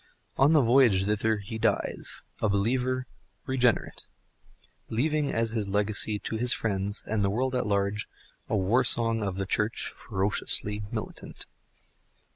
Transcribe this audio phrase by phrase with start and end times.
[0.35, 3.05] On the voyage thither he dies, a believer,
[3.45, 4.07] regenerate,
[4.89, 8.07] leaving as legacy to his friends and the world at large
[8.49, 11.45] a war song of the Church (ferociously) Militant.